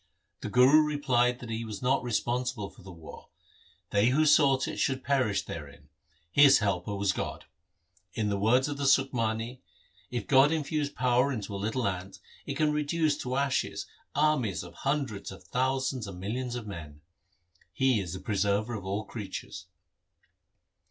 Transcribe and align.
The 0.39 0.49
Guru 0.49 0.81
replied 0.81 1.37
that 1.41 1.51
he 1.51 1.63
was 1.63 1.83
not 1.83 2.01
responsible 2.03 2.71
for 2.71 2.81
the 2.81 2.91
war; 2.91 3.27
they 3.91 4.07
who 4.07 4.25
sought 4.25 4.67
it 4.67 4.77
should 4.77 5.03
perish 5.03 5.43
therein. 5.43 5.89
His 6.31 6.57
helper 6.57 6.95
was 6.95 7.11
God. 7.11 7.45
In 8.15 8.27
the 8.29 8.39
words 8.39 8.67
of 8.67 8.77
the 8.77 8.87
Sukhmani:— 8.87 9.61
If 10.09 10.25
God 10.25 10.51
infuse 10.51 10.89
power 10.89 11.31
into 11.31 11.53
a 11.53 11.57
little 11.61 11.87
ant, 11.87 12.17
It 12.47 12.57
can 12.57 12.73
reduce 12.73 13.15
to 13.19 13.35
ashes 13.35 13.85
armies 14.15 14.63
of 14.63 14.73
hundreds 14.73 15.31
of 15.31 15.43
thousands 15.43 16.07
and 16.07 16.19
millions 16.19 16.55
of 16.55 16.65
men. 16.65 17.01
He 17.71 17.99
is 17.99 18.13
the 18.13 18.19
Preserver 18.19 18.73
of 18.73 18.83
all 18.83 19.03
creatures. 19.05 19.67